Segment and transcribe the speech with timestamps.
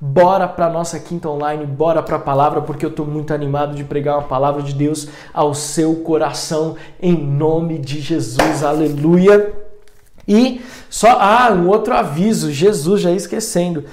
[0.00, 3.84] bora para nossa quinta online, bora para a palavra, porque eu estou muito animado de
[3.84, 9.52] pregar uma palavra de Deus ao seu coração, em nome de Jesus, aleluia.
[10.26, 13.84] E só, ah, um outro aviso, Jesus já esquecendo.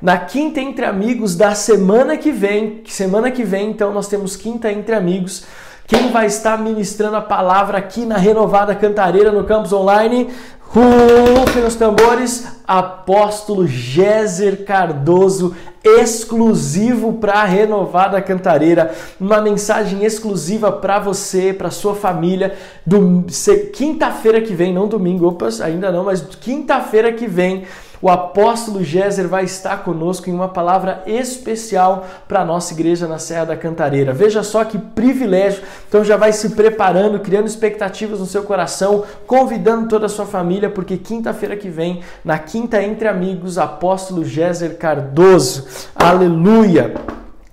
[0.00, 4.72] Na quinta entre amigos da semana que vem, semana que vem, então nós temos quinta
[4.72, 5.44] entre amigos.
[5.90, 10.28] Quem vai estar ministrando a palavra aqui na Renovada Cantareira no campus online?
[10.60, 21.00] Rufem os tambores, apóstolo Géser Cardoso, exclusivo para a Renovada Cantareira, uma mensagem exclusiva para
[21.00, 23.24] você, para sua família, do
[23.72, 27.64] quinta-feira que vem, não domingo, opas, ainda não, mas quinta-feira que vem
[28.02, 33.18] o apóstolo Géser vai estar conosco em uma palavra especial para a nossa igreja na
[33.18, 34.12] Serra da Cantareira.
[34.12, 35.62] Veja só que privilégio.
[35.88, 40.70] Então já vai se preparando, criando expectativas no seu coração, convidando toda a sua família,
[40.70, 45.66] porque quinta-feira que vem, na Quinta Entre Amigos, apóstolo Géser Cardoso.
[45.94, 46.94] Aleluia!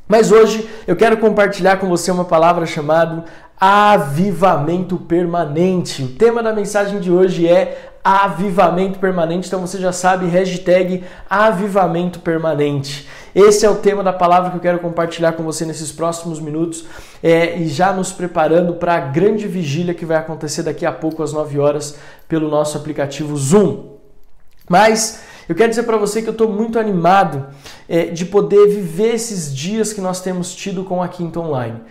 [0.08, 3.26] Mas hoje eu quero compartilhar com você uma palavra chamada
[3.60, 6.04] avivamento permanente.
[6.04, 9.48] O tema da mensagem de hoje é avivamento permanente.
[9.48, 13.08] Então você já sabe, hashtag avivamento permanente.
[13.36, 16.86] Esse é o tema da palavra que eu quero compartilhar com você nesses próximos minutos
[17.22, 21.22] é, e já nos preparando para a grande vigília que vai acontecer daqui a pouco
[21.22, 21.98] às 9 horas
[22.28, 23.98] pelo nosso aplicativo Zoom.
[24.70, 27.48] Mas eu quero dizer para você que eu estou muito animado
[27.88, 31.82] é, de poder viver esses dias que nós temos tido com a Quinta Online.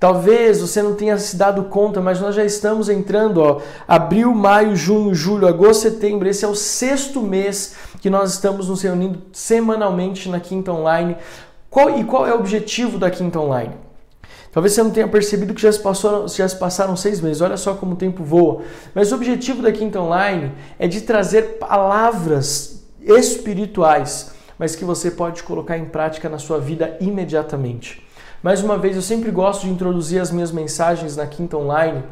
[0.00, 4.74] Talvez você não tenha se dado conta, mas nós já estamos entrando, ó, abril, maio,
[4.74, 6.26] junho, julho, agosto, setembro.
[6.26, 11.18] Esse é o sexto mês que nós estamos nos reunindo semanalmente na Quinta Online.
[11.68, 13.74] Qual, e qual é o objetivo da Quinta Online?
[14.50, 17.58] Talvez você não tenha percebido que já se, passou, já se passaram seis meses, olha
[17.58, 18.62] só como o tempo voa.
[18.94, 25.42] Mas o objetivo da Quinta Online é de trazer palavras espirituais, mas que você pode
[25.42, 28.08] colocar em prática na sua vida imediatamente.
[28.42, 32.02] Mais uma vez, eu sempre gosto de introduzir as minhas mensagens na Quinta Online.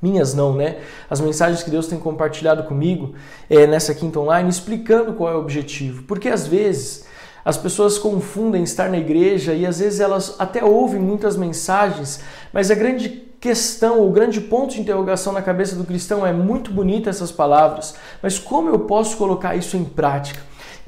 [0.00, 0.78] Minhas não, né?
[1.10, 3.14] As mensagens que Deus tem compartilhado comigo
[3.50, 6.04] é, nessa Quinta Online, explicando qual é o objetivo.
[6.04, 7.04] Porque às vezes
[7.44, 12.20] as pessoas confundem estar na igreja e às vezes elas até ouvem muitas mensagens,
[12.54, 13.08] mas a grande
[13.38, 17.94] questão, o grande ponto de interrogação na cabeça do cristão é muito bonita essas palavras,
[18.22, 20.40] mas como eu posso colocar isso em prática?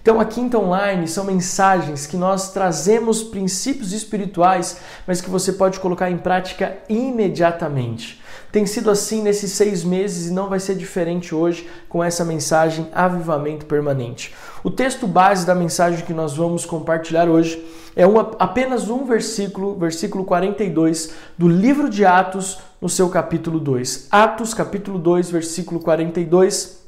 [0.02, 5.78] Então, a Quinta Online são mensagens que nós trazemos princípios espirituais, mas que você pode
[5.78, 8.20] colocar em prática imediatamente.
[8.50, 12.88] Tem sido assim nesses seis meses e não vai ser diferente hoje com essa mensagem
[12.92, 14.34] Avivamento Permanente.
[14.64, 17.64] O texto base da mensagem que nós vamos compartilhar hoje
[17.94, 24.08] é uma, apenas um versículo, versículo 42 do livro de Atos, no seu capítulo 2.
[24.10, 26.81] Atos, capítulo 2, versículo 42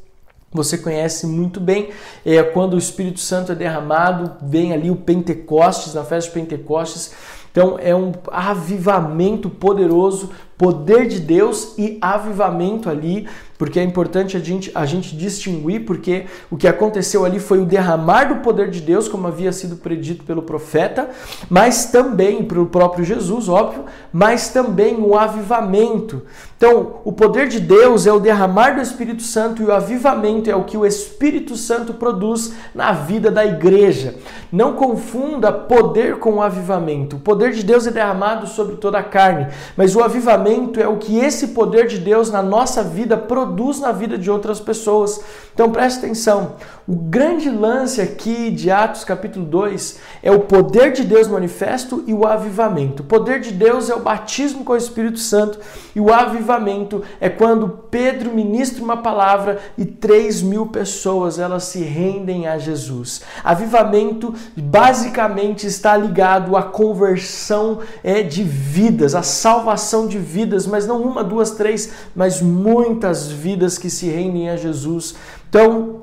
[0.55, 1.91] você conhece muito bem,
[2.25, 7.13] é quando o Espírito Santo é derramado, vem ali o Pentecostes, na festa de Pentecostes.
[7.51, 13.27] Então é um avivamento poderoso, poder de Deus e avivamento ali
[13.57, 17.65] porque é importante a gente, a gente distinguir, porque o que aconteceu ali foi o
[17.65, 21.11] derramar do poder de Deus, como havia sido predito pelo profeta,
[21.49, 26.23] mas também pelo próprio Jesus, óbvio, mas também o avivamento.
[26.57, 30.57] Então, o poder de Deus é o derramar do Espírito Santo e o avivamento é
[30.57, 34.15] o que o Espírito Santo produz na vida da igreja.
[34.51, 37.17] Não confunda poder com avivamento.
[37.17, 40.44] O poder de Deus é derramado sobre toda a carne, mas o avivamento
[40.81, 44.31] é o que esse poder de Deus na nossa vida produz produz na vida de
[44.31, 45.21] outras pessoas.
[45.53, 46.57] Então preste atenção.
[46.87, 52.13] O grande lance aqui de Atos capítulo 2 é o poder de Deus manifesto e
[52.13, 53.03] o avivamento.
[53.03, 55.59] O poder de Deus é o batismo com o Espírito Santo
[55.95, 61.83] e o avivamento é quando Pedro ministra uma palavra e 3 mil pessoas elas se
[61.83, 63.23] rendem a Jesus.
[63.43, 70.34] Avivamento basicamente está ligado à conversão é, de vidas, à salvação de vidas,
[70.67, 75.15] mas não uma, duas, três, mas muitas vidas que se rendem a Jesus.
[75.49, 76.03] Então,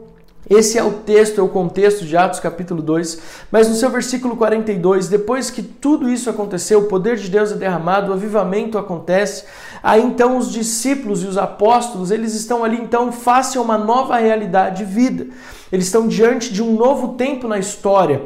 [0.50, 3.22] esse é o texto, é o contexto de Atos capítulo 2,
[3.52, 7.56] mas no seu versículo 42, depois que tudo isso aconteceu, o poder de Deus é
[7.56, 9.46] derramado, o avivamento acontece,
[9.82, 14.18] aí então os discípulos e os apóstolos, eles estão ali então face a uma nova
[14.18, 15.28] realidade de vida.
[15.72, 18.24] Eles estão diante de um novo tempo na história,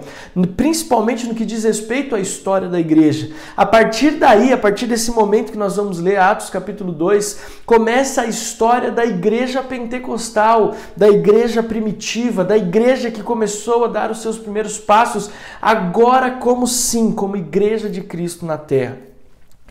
[0.57, 3.31] principalmente no que diz respeito à história da igreja.
[3.55, 8.23] A partir daí, a partir desse momento que nós vamos ler Atos capítulo 2, começa
[8.23, 14.23] a história da igreja pentecostal, da igreja primitiva, da igreja que começou a dar os
[14.23, 15.29] seus primeiros passos,
[15.61, 19.14] agora como sim, como igreja de Cristo na terra.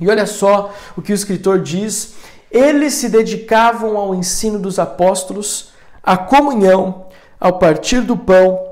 [0.00, 2.14] E olha só o que o escritor diz:
[2.50, 5.70] eles se dedicavam ao ensino dos apóstolos,
[6.00, 7.06] à comunhão,
[7.41, 8.64] ao partir do pão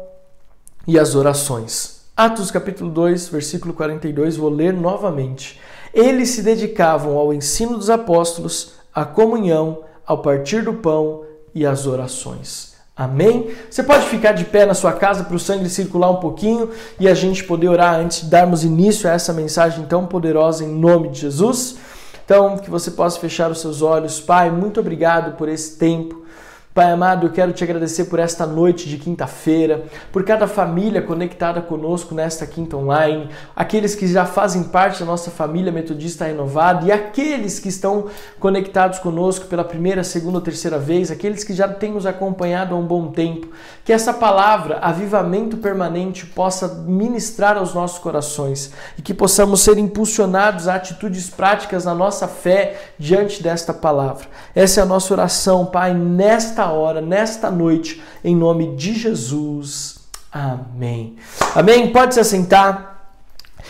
[0.87, 2.03] e às orações.
[2.17, 5.61] Atos capítulo 2, versículo 42, vou ler novamente.
[5.93, 11.85] Eles se dedicavam ao ensino dos apóstolos, à comunhão, ao partir do pão e às
[11.85, 12.72] orações.
[13.03, 13.51] Amém?
[13.69, 16.71] Você pode ficar de pé na sua casa para o sangue circular um pouquinho
[17.01, 20.69] e a gente poder orar antes de darmos início a essa mensagem tão poderosa em
[20.69, 21.79] nome de Jesus?
[22.25, 24.21] Então, que você possa fechar os seus olhos.
[24.21, 26.22] Pai, muito obrigado por esse tempo.
[26.75, 31.61] Pai amado, eu quero te agradecer por esta noite de quinta-feira, por cada família conectada
[31.61, 36.91] conosco nesta quinta online, aqueles que já fazem parte da nossa família metodista renovada e
[36.91, 38.07] aqueles que estão
[38.41, 42.79] conectados conosco pela primeira, segunda ou terceira vez, aqueles que já têm nos acompanhado há
[42.79, 43.49] um bom tempo.
[43.85, 50.69] Que essa palavra, avivamento permanente, possa ministrar aos nossos corações e que possamos ser impulsionados
[50.69, 54.25] a atitudes práticas na nossa fé diante desta palavra.
[54.55, 59.99] Essa é a nossa oração, Pai, nesta nesta hora, nesta noite, em nome de Jesus.
[60.31, 61.17] Amém.
[61.55, 61.91] Amém?
[61.91, 62.91] Pode se assentar.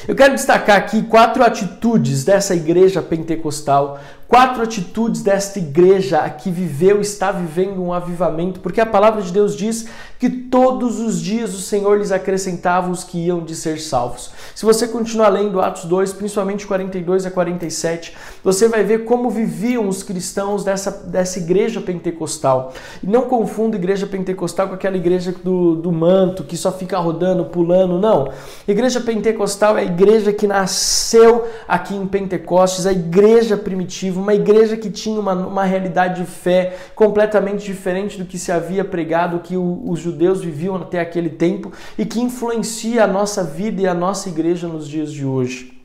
[0.06, 4.00] Eu quero destacar aqui quatro atitudes dessa igreja pentecostal
[4.32, 9.54] quatro atitudes desta igreja que viveu, está vivendo um avivamento, porque a palavra de Deus
[9.54, 9.86] diz
[10.18, 14.30] que todos os dias o Senhor lhes acrescentava os que iam de ser salvos.
[14.54, 19.86] Se você continuar lendo Atos 2, principalmente 42 a 47, você vai ver como viviam
[19.86, 22.72] os cristãos dessa, dessa igreja pentecostal.
[23.02, 27.44] E não confunda igreja pentecostal com aquela igreja do, do manto, que só fica rodando,
[27.46, 28.32] pulando, não.
[28.66, 34.76] Igreja pentecostal é a igreja que nasceu aqui em Pentecostes, a igreja primitiva, uma igreja
[34.76, 39.56] que tinha uma, uma realidade de fé completamente diferente do que se havia pregado, que
[39.56, 43.94] o, os judeus viviam até aquele tempo e que influencia a nossa vida e a
[43.94, 45.78] nossa igreja nos dias de hoje.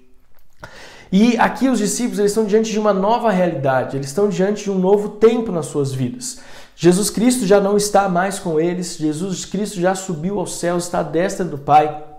[1.12, 4.72] E aqui os discípulos eles estão diante de uma nova realidade, eles estão diante de
[4.72, 6.40] um novo tempo nas suas vidas.
[6.76, 11.00] Jesus Cristo já não está mais com eles, Jesus Cristo já subiu ao céu, está
[11.00, 12.17] à destra do Pai.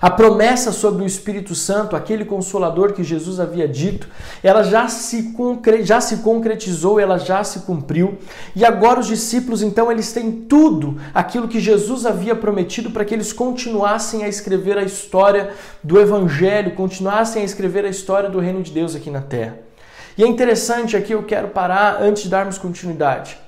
[0.00, 4.08] A promessa sobre o Espírito Santo, aquele consolador que Jesus havia dito,
[4.42, 5.34] ela já se,
[5.82, 8.18] já se concretizou, ela já se cumpriu.
[8.54, 13.14] E agora os discípulos, então, eles têm tudo aquilo que Jesus havia prometido para que
[13.14, 15.50] eles continuassem a escrever a história
[15.82, 19.58] do Evangelho, continuassem a escrever a história do reino de Deus aqui na terra.
[20.18, 23.38] E é interessante aqui, eu quero parar antes de darmos continuidade.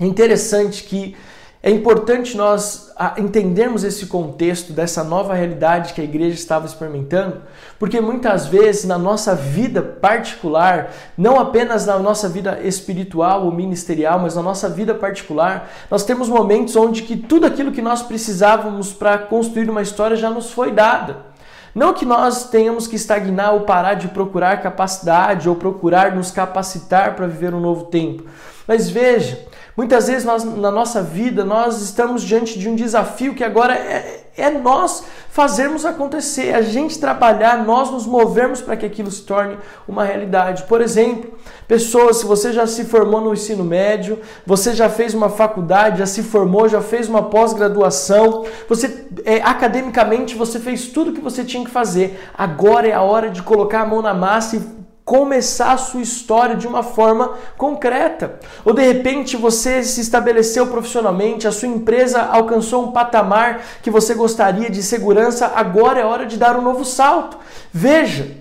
[0.00, 1.16] É interessante que
[1.60, 7.42] é importante nós ah, entendermos esse contexto dessa nova realidade que a igreja estava experimentando,
[7.80, 14.20] porque muitas vezes na nossa vida particular, não apenas na nossa vida espiritual ou ministerial,
[14.20, 18.92] mas na nossa vida particular, nós temos momentos onde que tudo aquilo que nós precisávamos
[18.92, 21.26] para construir uma história já nos foi dada.
[21.74, 27.14] Não que nós tenhamos que estagnar ou parar de procurar capacidade ou procurar nos capacitar
[27.14, 28.24] para viver um novo tempo.
[28.66, 29.46] Mas veja,
[29.78, 34.24] Muitas vezes nós, na nossa vida nós estamos diante de um desafio que agora é,
[34.36, 39.56] é nós fazermos acontecer, a gente trabalhar, nós nos movermos para que aquilo se torne
[39.86, 40.64] uma realidade.
[40.64, 41.32] Por exemplo,
[41.68, 46.06] pessoas, se você já se formou no ensino médio, você já fez uma faculdade, já
[46.06, 51.44] se formou, já fez uma pós-graduação, você é, academicamente você fez tudo o que você
[51.44, 52.18] tinha que fazer.
[52.36, 54.77] Agora é a hora de colocar a mão na massa e
[55.08, 58.38] começar a sua história de uma forma concreta.
[58.62, 64.12] Ou de repente você se estabeleceu profissionalmente, a sua empresa alcançou um patamar que você
[64.12, 67.38] gostaria de segurança, agora é hora de dar um novo salto.
[67.72, 68.36] Veja,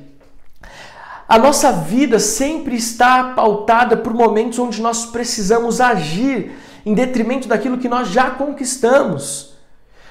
[1.26, 6.52] a nossa vida sempre está pautada por momentos onde nós precisamos agir
[6.86, 9.57] em detrimento daquilo que nós já conquistamos.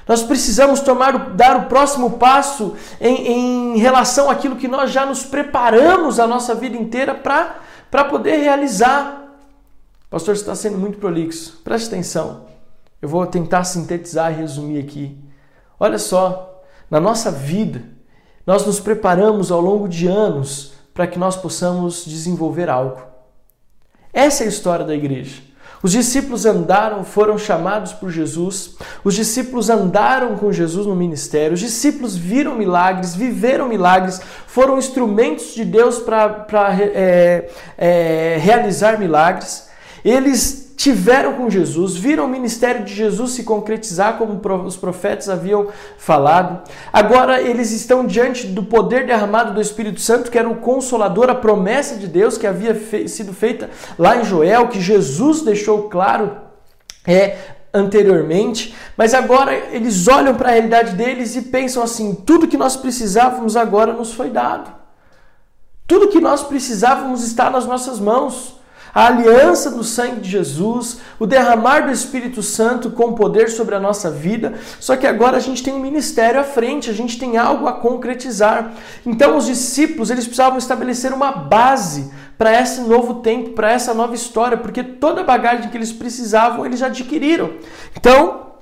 [0.06, 5.24] Nós precisamos tomar, dar o próximo passo em, em relação àquilo que nós já nos
[5.24, 9.34] preparamos a nossa vida inteira para poder realizar.
[10.08, 11.60] Pastor, você está sendo muito prolixo.
[11.64, 12.46] Preste atenção.
[13.02, 15.18] Eu vou tentar sintetizar e resumir aqui.
[15.78, 17.82] Olha só, na nossa vida,
[18.46, 23.02] nós nos preparamos ao longo de anos para que nós possamos desenvolver algo.
[24.12, 25.42] Essa é a história da igreja.
[25.86, 28.74] Os discípulos andaram, foram chamados por Jesus,
[29.04, 35.54] os discípulos andaram com Jesus no ministério, os discípulos viram milagres, viveram milagres, foram instrumentos
[35.54, 36.44] de Deus para
[36.76, 39.68] é, é, realizar milagres.
[40.04, 45.68] Eles tiveram com Jesus, viram o ministério de Jesus se concretizar como os profetas haviam
[45.96, 46.62] falado.
[46.92, 51.34] Agora eles estão diante do poder derramado do Espírito Santo, que era o consolador, a
[51.34, 56.44] promessa de Deus que havia fe sido feita lá em Joel, que Jesus deixou claro
[57.06, 57.38] é
[57.72, 62.76] anteriormente, mas agora eles olham para a realidade deles e pensam assim: tudo que nós
[62.76, 64.74] precisávamos agora nos foi dado.
[65.86, 68.55] Tudo que nós precisávamos está nas nossas mãos.
[68.96, 73.78] A aliança do sangue de Jesus, o derramar do Espírito Santo com poder sobre a
[73.78, 74.54] nossa vida.
[74.80, 77.74] Só que agora a gente tem um ministério à frente, a gente tem algo a
[77.74, 78.72] concretizar.
[79.04, 84.14] Então os discípulos, eles precisavam estabelecer uma base para esse novo tempo, para essa nova
[84.14, 87.50] história, porque toda a bagagem que eles precisavam, eles já adquiriram.
[87.94, 88.52] Então,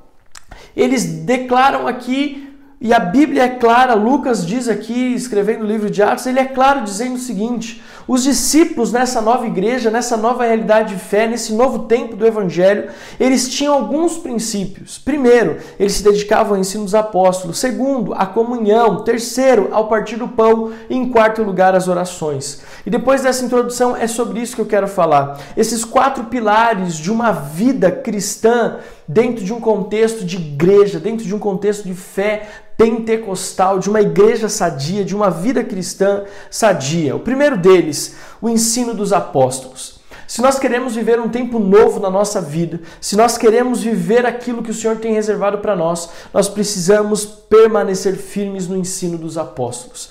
[0.75, 2.45] eles declaram aqui
[2.85, 6.45] e a Bíblia é clara, Lucas diz aqui, escrevendo o livro de Atos, ele é
[6.45, 11.53] claro dizendo o seguinte: os discípulos nessa nova igreja, nessa nova realidade de fé, nesse
[11.55, 14.99] novo tempo do Evangelho, eles tinham alguns princípios.
[14.99, 17.59] Primeiro, eles se dedicavam ao ensino dos apóstolos.
[17.59, 19.03] Segundo, a comunhão.
[19.05, 20.73] Terceiro, ao partir do pão.
[20.89, 22.63] E em quarto lugar, as orações.
[22.85, 25.39] E depois dessa introdução, é sobre isso que eu quero falar.
[25.57, 31.35] Esses quatro pilares de uma vida cristã dentro de um contexto de igreja, dentro de
[31.35, 37.15] um contexto de fé pentecostal, de uma igreja sadia, de uma vida cristã sadia.
[37.15, 40.01] O primeiro deles, o ensino dos apóstolos.
[40.27, 44.63] Se nós queremos viver um tempo novo na nossa vida, se nós queremos viver aquilo
[44.63, 50.11] que o Senhor tem reservado para nós, nós precisamos permanecer firmes no ensino dos apóstolos.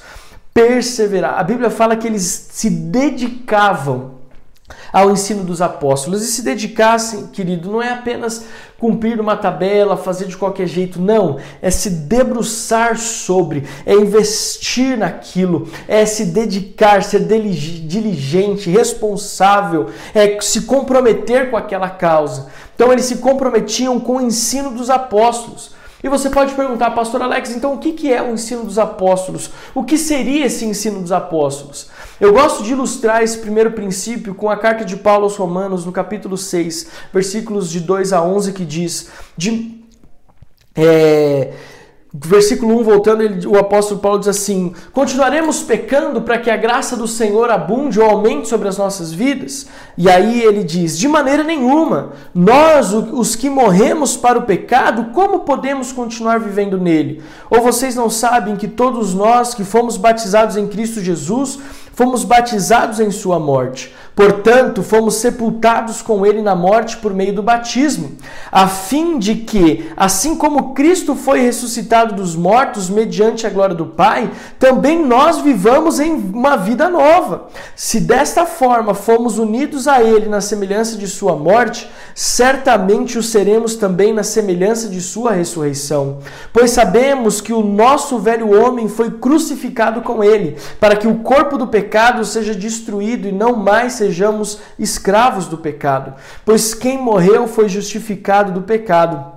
[0.53, 1.39] Perseverar.
[1.39, 4.22] A Bíblia fala que eles se dedicavam
[4.93, 6.21] ao ensino dos apóstolos.
[6.21, 8.45] E se dedicassem, querido, não é apenas
[8.77, 11.39] cumprir uma tabela, fazer de qualquer jeito, não.
[11.61, 20.61] É se debruçar sobre, é investir naquilo, é se dedicar, ser diligente, responsável, é se
[20.61, 22.47] comprometer com aquela causa.
[22.75, 25.71] Então eles se comprometiam com o ensino dos apóstolos.
[26.03, 29.49] E você pode perguntar, pastor Alex, então o que é o ensino dos apóstolos?
[29.73, 31.89] O que seria esse ensino dos apóstolos?
[32.19, 35.91] Eu gosto de ilustrar esse primeiro princípio com a carta de Paulo aos Romanos, no
[35.91, 39.83] capítulo 6, versículos de 2 a 11, que diz: de,
[40.75, 41.53] é,
[42.15, 46.95] Versículo 1, voltando, ele, o apóstolo Paulo diz assim: Continuaremos pecando para que a graça
[46.95, 49.65] do Senhor abunde ou aumente sobre as nossas vidas?
[49.97, 52.11] E aí ele diz: De maneira nenhuma.
[52.31, 57.23] Nós, os que morremos para o pecado, como podemos continuar vivendo nele?
[57.49, 61.57] Ou vocês não sabem que todos nós que fomos batizados em Cristo Jesus,
[61.93, 63.93] fomos batizados em Sua morte?
[64.15, 68.11] Portanto, fomos sepultados com ele na morte por meio do batismo,
[68.51, 73.87] a fim de que, assim como Cristo foi ressuscitado dos mortos mediante a glória do
[73.87, 74.29] Pai,
[74.59, 77.47] também nós vivamos em uma vida nova.
[77.75, 83.75] Se desta forma fomos unidos a ele na semelhança de sua morte, certamente o seremos
[83.75, 86.19] também na semelhança de sua ressurreição.
[86.51, 91.57] Pois sabemos que o nosso velho homem foi crucificado com ele, para que o corpo
[91.57, 97.69] do pecado seja destruído e não mais sejamos escravos do pecado, pois quem morreu foi
[97.69, 99.31] justificado do pecado.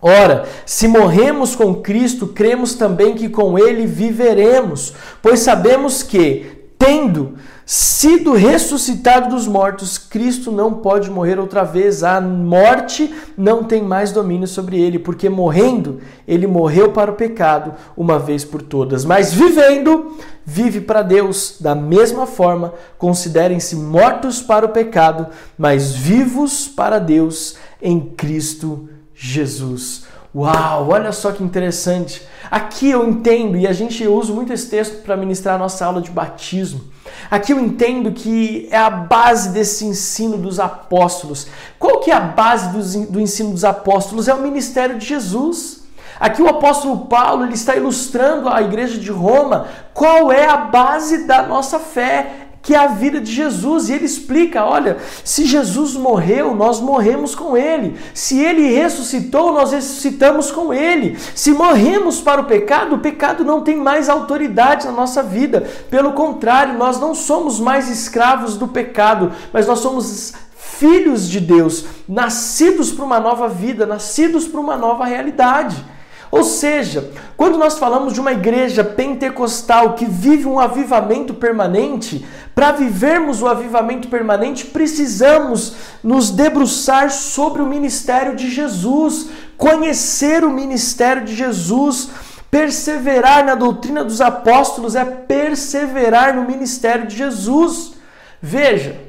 [0.00, 7.34] Ora, se morremos com Cristo, cremos também que com Ele viveremos, pois sabemos que, tendo
[7.68, 12.04] sido ressuscitado dos mortos, Cristo não pode morrer outra vez.
[12.04, 17.74] A morte não tem mais domínio sobre ele, porque morrendo, ele morreu para o pecado
[17.96, 19.04] uma vez por todas.
[19.04, 21.56] Mas vivendo, vive para Deus.
[21.60, 25.26] Da mesma forma, considerem-se mortos para o pecado,
[25.58, 30.04] mas vivos para Deus em Cristo Jesus.
[30.32, 32.22] Uau, olha só que interessante.
[32.48, 36.00] Aqui eu entendo, e a gente usa muito esse texto para ministrar a nossa aula
[36.00, 36.94] de batismo.
[37.30, 41.46] Aqui eu entendo que é a base desse ensino dos apóstolos.
[41.78, 42.68] Qual que é a base
[43.06, 44.28] do, ensino dos apóstolos?
[44.28, 45.84] É o ministério de Jesus.
[46.18, 51.26] Aqui o apóstolo Paulo ele está ilustrando a igreja de Roma qual é a base
[51.26, 53.88] da nossa fé que é a vida de Jesus.
[53.88, 57.96] E ele explica: olha, se Jesus morreu, nós morremos com ele.
[58.12, 61.16] Se ele ressuscitou, nós ressuscitamos com ele.
[61.32, 65.60] Se morremos para o pecado, o pecado não tem mais autoridade na nossa vida.
[65.88, 71.84] Pelo contrário, nós não somos mais escravos do pecado, mas nós somos filhos de Deus,
[72.08, 75.95] nascidos para uma nova vida, nascidos para uma nova realidade.
[76.30, 82.72] Ou seja, quando nós falamos de uma igreja pentecostal que vive um avivamento permanente, para
[82.72, 91.24] vivermos o avivamento permanente, precisamos nos debruçar sobre o ministério de Jesus, conhecer o ministério
[91.24, 92.10] de Jesus.
[92.50, 97.94] Perseverar na doutrina dos apóstolos é perseverar no ministério de Jesus.
[98.40, 99.05] Veja,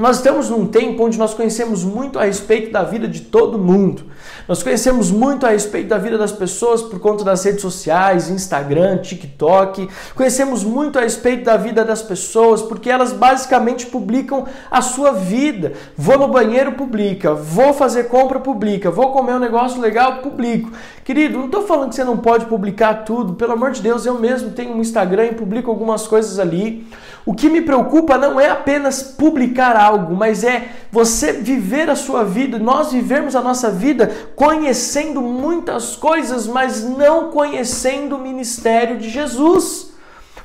[0.00, 4.04] nós estamos num tempo onde nós conhecemos muito a respeito da vida de todo mundo.
[4.48, 8.96] Nós conhecemos muito a respeito da vida das pessoas por conta das redes sociais, Instagram,
[9.02, 9.90] TikTok.
[10.14, 15.74] Conhecemos muito a respeito da vida das pessoas porque elas basicamente publicam a sua vida.
[15.98, 17.34] Vou no banheiro, publica.
[17.34, 18.90] Vou fazer compra, publica.
[18.90, 20.72] Vou comer um negócio legal, publico.
[21.04, 23.34] Querido, não estou falando que você não pode publicar tudo.
[23.34, 26.88] Pelo amor de Deus, eu mesmo tenho um Instagram e publico algumas coisas ali.
[27.26, 31.96] O que me preocupa não é apenas publicar algo algo, mas é você viver a
[31.96, 38.98] sua vida, nós vivermos a nossa vida conhecendo muitas coisas, mas não conhecendo o ministério
[38.98, 39.90] de Jesus.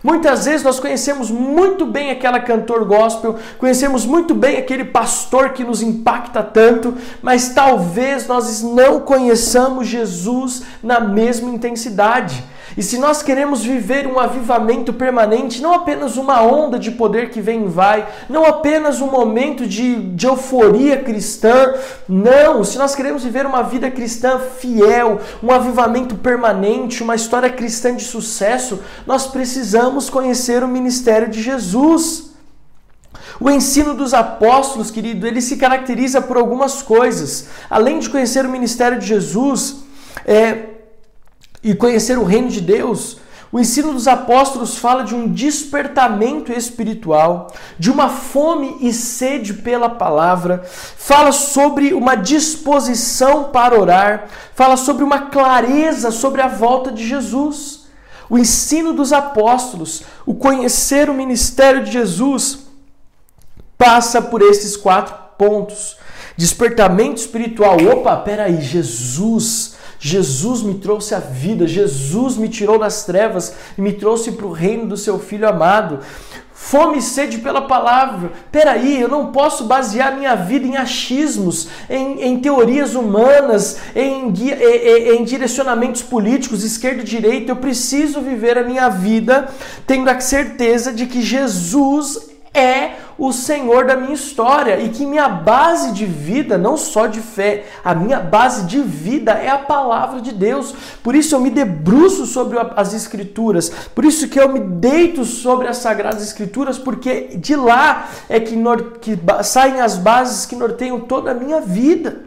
[0.03, 5.63] Muitas vezes nós conhecemos muito bem aquela cantor gospel, conhecemos muito bem aquele pastor que
[5.63, 12.43] nos impacta tanto, mas talvez nós não conheçamos Jesus na mesma intensidade.
[12.77, 17.39] E se nós queremos viver um avivamento permanente, não apenas uma onda de poder que
[17.39, 21.74] vem e vai, não apenas um momento de, de euforia cristã,
[22.07, 22.63] não.
[22.63, 28.03] Se nós queremos viver uma vida cristã fiel, um avivamento permanente, uma história cristã de
[28.03, 32.36] sucesso, nós precisamos conhecer o ministério de Jesus.
[33.39, 37.48] O ensino dos apóstolos, querido, ele se caracteriza por algumas coisas.
[37.69, 39.77] Além de conhecer o ministério de Jesus,
[40.25, 40.75] é,
[41.65, 43.17] e conhecer o reino de Deus,
[43.51, 49.89] o ensino dos apóstolos fala de um despertamento espiritual, de uma fome e sede pela
[49.89, 57.03] palavra, fala sobre uma disposição para orar, fala sobre uma clareza sobre a volta de
[57.03, 57.86] Jesus.
[58.29, 62.60] O ensino dos apóstolos, o conhecer o ministério de Jesus,
[63.75, 65.98] passa por esses quatro pontos.
[66.38, 67.77] Despertamento espiritual.
[67.91, 73.93] Opa, peraí, Jesus Jesus me trouxe a vida, Jesus me tirou das trevas e me
[73.93, 75.99] trouxe para o reino do seu Filho amado.
[76.57, 78.31] Fome e sede pela palavra.
[78.51, 85.17] Peraí, eu não posso basear minha vida em achismos, em, em teorias humanas, em, em,
[85.17, 87.51] em direcionamentos políticos, esquerda e direita.
[87.51, 89.47] Eu preciso viver a minha vida
[89.85, 95.29] tendo a certeza de que Jesus é o Senhor da minha história e que minha
[95.29, 100.21] base de vida, não só de fé, a minha base de vida é a palavra
[100.21, 100.74] de Deus.
[101.01, 105.67] Por isso eu me debruço sobre as Escrituras, por isso que eu me deito sobre
[105.67, 108.55] as Sagradas Escrituras, porque de lá é que,
[109.01, 112.24] que saem as bases que norteiam toda a minha vida.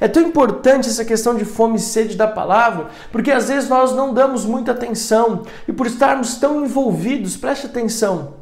[0.00, 3.92] É tão importante essa questão de fome e sede da palavra, porque às vezes nós
[3.92, 8.34] não damos muita atenção e por estarmos tão envolvidos, preste atenção,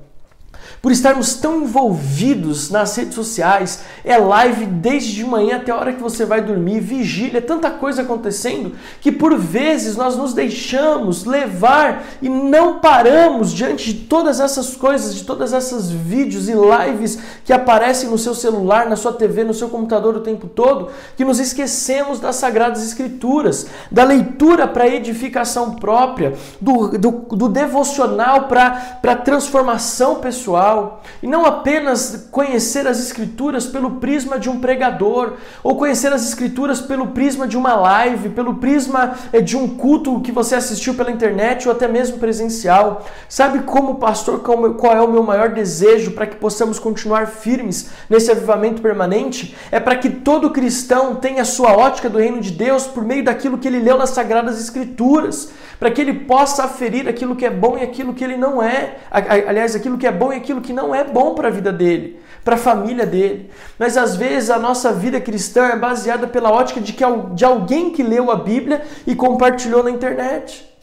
[0.86, 5.92] por estarmos tão envolvidos nas redes sociais, é live desde de manhã até a hora
[5.92, 12.04] que você vai dormir, vigília, tanta coisa acontecendo que por vezes nós nos deixamos levar
[12.22, 17.52] e não paramos diante de todas essas coisas, de todas essas vídeos e lives que
[17.52, 21.40] aparecem no seu celular, na sua TV, no seu computador o tempo todo, que nos
[21.40, 30.20] esquecemos das sagradas escrituras, da leitura para edificação própria, do, do, do devocional para transformação
[30.20, 30.75] pessoal
[31.22, 36.80] e não apenas conhecer as escrituras pelo prisma de um pregador ou conhecer as escrituras
[36.80, 41.10] pelo prisma de uma live, pelo prisma eh, de um culto que você assistiu pela
[41.10, 43.04] internet ou até mesmo presencial.
[43.28, 48.30] Sabe como pastor qual é o meu maior desejo para que possamos continuar firmes nesse
[48.30, 49.56] avivamento permanente?
[49.70, 53.24] É para que todo cristão tenha a sua ótica do reino de Deus por meio
[53.24, 57.50] daquilo que ele leu nas sagradas escrituras, para que ele possa aferir aquilo que é
[57.50, 58.96] bom e aquilo que ele não é.
[59.10, 62.20] Aliás, aquilo que é bom e aquilo que não é bom para a vida dele,
[62.44, 63.50] para a família dele.
[63.78, 67.90] Mas às vezes a nossa vida cristã é baseada pela ótica de, que, de alguém
[67.90, 70.76] que leu a Bíblia e compartilhou na internet.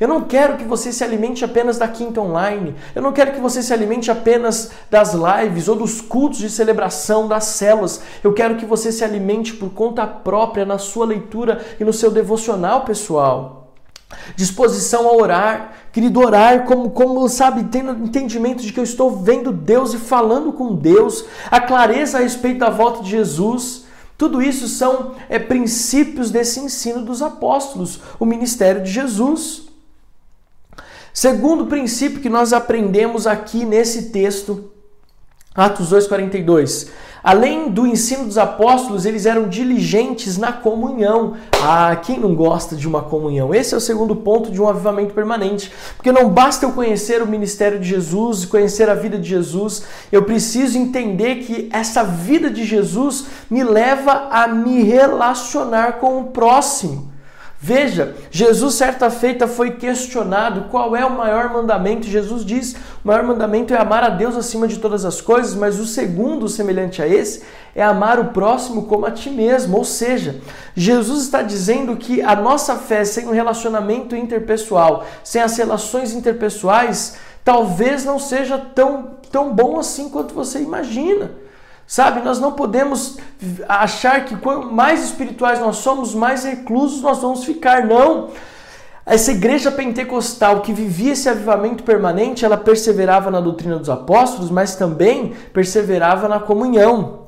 [0.00, 2.74] Eu não quero que você se alimente apenas da quinta online.
[2.94, 7.28] Eu não quero que você se alimente apenas das lives ou dos cultos de celebração,
[7.28, 8.02] das células.
[8.22, 12.10] Eu quero que você se alimente por conta própria na sua leitura e no seu
[12.10, 13.63] devocional pessoal.
[14.36, 19.52] Disposição a orar, querido, orar como, como, sabe, tendo entendimento de que eu estou vendo
[19.52, 23.84] Deus e falando com Deus, a clareza a respeito da volta de Jesus.
[24.16, 29.62] Tudo isso são é, princípios desse ensino dos apóstolos, o ministério de Jesus.
[31.12, 34.72] Segundo princípio que nós aprendemos aqui nesse texto,
[35.54, 36.88] Atos 2,42.
[37.24, 41.32] Além do ensino dos apóstolos, eles eram diligentes na comunhão.
[41.62, 43.54] Ah, quem não gosta de uma comunhão?
[43.54, 45.72] Esse é o segundo ponto de um avivamento permanente.
[45.96, 50.24] Porque não basta eu conhecer o ministério de Jesus, conhecer a vida de Jesus, eu
[50.24, 57.13] preciso entender que essa vida de Jesus me leva a me relacionar com o próximo.
[57.66, 62.06] Veja, Jesus certa feita foi questionado qual é o maior mandamento.
[62.06, 65.80] Jesus diz: o maior mandamento é amar a Deus acima de todas as coisas, mas
[65.80, 67.42] o segundo, semelhante a esse,
[67.74, 69.78] é amar o próximo como a ti mesmo.
[69.78, 70.42] Ou seja,
[70.76, 77.16] Jesus está dizendo que a nossa fé sem um relacionamento interpessoal, sem as relações interpessoais,
[77.42, 81.30] talvez não seja tão, tão bom assim quanto você imagina.
[81.86, 83.18] Sabe, nós não podemos
[83.68, 87.84] achar que quanto mais espirituais nós somos, mais reclusos nós vamos ficar.
[87.86, 88.30] Não.
[89.06, 94.76] Essa igreja pentecostal que vivia esse avivamento permanente, ela perseverava na doutrina dos apóstolos, mas
[94.76, 97.24] também perseverava na comunhão.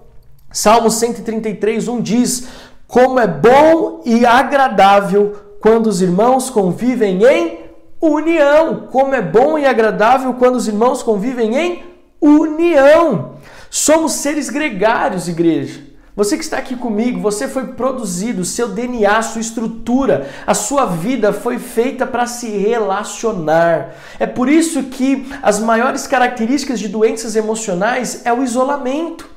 [0.51, 2.49] Salmo 133, 1 diz:
[2.89, 7.59] Como é bom e agradável quando os irmãos convivem em
[8.01, 8.89] união.
[8.91, 11.83] Como é bom e agradável quando os irmãos convivem em
[12.23, 13.36] união.
[13.71, 15.97] Somos seres gregários, igreja.
[16.17, 21.31] Você que está aqui comigo, você foi produzido, seu DNA, sua estrutura, a sua vida
[21.31, 23.95] foi feita para se relacionar.
[24.19, 29.29] É por isso que as maiores características de doenças emocionais é o isolamento.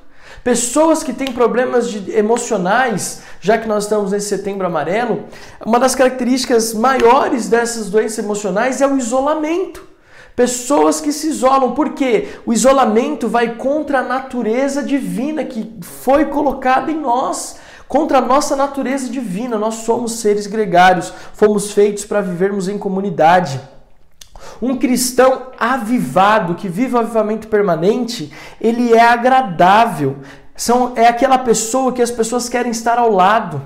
[0.41, 5.25] Pessoas que têm problemas emocionais, já que nós estamos nesse setembro amarelo,
[5.65, 9.88] uma das características maiores dessas doenças emocionais é o isolamento.
[10.39, 16.89] Pessoas que se isolam, porque o isolamento vai contra a natureza divina que foi colocada
[16.89, 17.58] em nós,
[17.89, 19.58] contra a nossa natureza divina.
[19.58, 23.60] Nós somos seres gregários, fomos feitos para vivermos em comunidade.
[24.62, 30.19] Um cristão avivado, que vive o avivamento permanente, ele é agradável.
[30.56, 33.62] São, é aquela pessoa que as pessoas querem estar ao lado.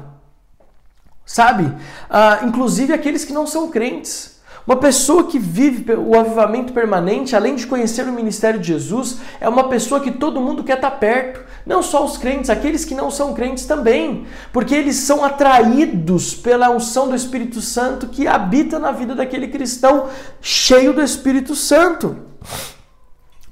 [1.24, 1.72] Sabe?
[2.10, 4.33] Ah, inclusive aqueles que não são crentes.
[4.66, 9.50] Uma pessoa que vive o avivamento permanente, além de conhecer o ministério de Jesus, é
[9.50, 11.42] uma pessoa que todo mundo quer estar perto.
[11.66, 14.26] Não só os crentes, aqueles que não são crentes também.
[14.54, 20.08] Porque eles são atraídos pela unção do Espírito Santo que habita na vida daquele cristão
[20.42, 22.18] cheio do Espírito Santo.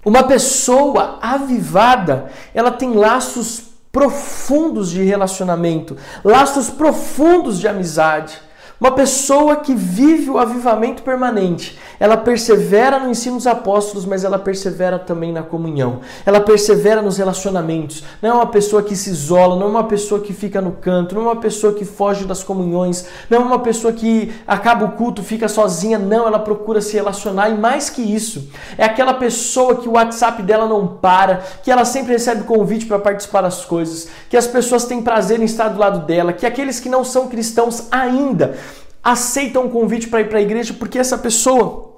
[0.06, 8.40] Uma pessoa avivada, ela tem laços profundos de relacionamento, laços profundos de amizade.
[8.82, 14.40] Uma pessoa que vive o avivamento permanente, ela persevera no ensino dos apóstolos, mas ela
[14.40, 16.00] persevera também na comunhão.
[16.26, 18.04] Ela persevera nos relacionamentos.
[18.20, 21.14] Não é uma pessoa que se isola, não é uma pessoa que fica no canto,
[21.14, 24.94] não é uma pessoa que foge das comunhões, não é uma pessoa que acaba o
[24.94, 26.00] culto, fica sozinha.
[26.00, 30.42] Não, ela procura se relacionar e mais que isso, é aquela pessoa que o WhatsApp
[30.42, 34.86] dela não para, que ela sempre recebe convite para participar das coisas, que as pessoas
[34.86, 38.58] têm prazer em estar do lado dela, que aqueles que não são cristãos ainda
[39.04, 41.92] aceitam um convite para ir para a igreja porque essa pessoa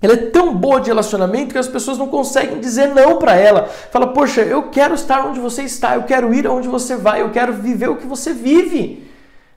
[0.00, 3.66] ela é tão boa de relacionamento que as pessoas não conseguem dizer não para ela.
[3.90, 7.30] Fala, poxa, eu quero estar onde você está, eu quero ir aonde você vai, eu
[7.30, 9.10] quero viver o que você vive.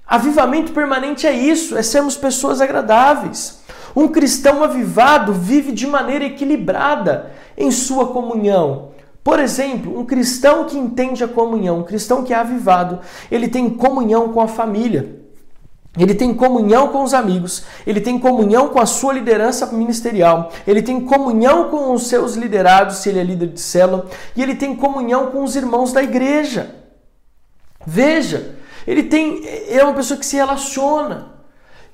[0.08, 3.60] Avivamento permanente é isso, é sermos pessoas agradáveis.
[3.95, 8.91] Um cristão avivado vive de maneira equilibrada em sua comunhão.
[9.21, 12.99] Por exemplo, um cristão que entende a comunhão, um cristão que é avivado,
[13.30, 15.19] ele tem comunhão com a família.
[15.97, 20.84] Ele tem comunhão com os amigos, ele tem comunhão com a sua liderança ministerial, ele
[20.84, 24.75] tem comunhão com os seus liderados, se ele é líder de célula, e ele tem
[24.75, 26.75] comunhão com os irmãos da igreja.
[27.86, 31.39] Veja, ele tem ele é uma pessoa que se relaciona.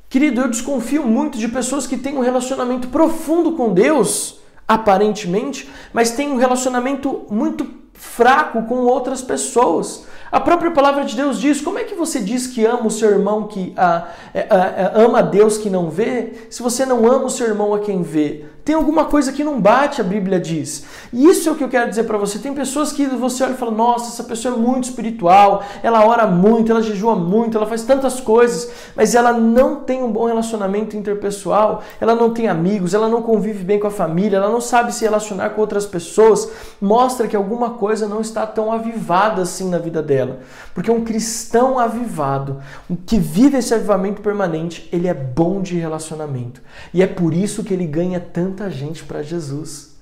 [0.10, 6.12] Querido, eu desconfio muito de pessoas que têm um relacionamento profundo com Deus, aparentemente, mas
[6.12, 10.06] têm um relacionamento muito fraco com outras pessoas.
[10.36, 13.10] A própria palavra de Deus diz: como é que você diz que ama o seu
[13.10, 14.10] irmão que a,
[14.50, 17.74] a, a, ama a Deus que não vê, se você não ama o seu irmão
[17.74, 18.44] a quem vê?
[18.66, 20.86] Tem alguma coisa que não bate, a Bíblia diz.
[21.14, 22.40] E isso é o que eu quero dizer para você.
[22.40, 26.26] Tem pessoas que você olha e fala: nossa, essa pessoa é muito espiritual, ela ora
[26.26, 30.98] muito, ela jejua muito, ela faz tantas coisas, mas ela não tem um bom relacionamento
[30.98, 34.92] interpessoal, ela não tem amigos, ela não convive bem com a família, ela não sabe
[34.92, 36.52] se relacionar com outras pessoas.
[36.82, 40.25] Mostra que alguma coisa não está tão avivada assim na vida dela.
[40.74, 42.62] Porque um cristão avivado,
[43.06, 46.62] que vive esse avivamento permanente, ele é bom de relacionamento.
[46.94, 49.96] E é por isso que ele ganha tanta gente para Jesus.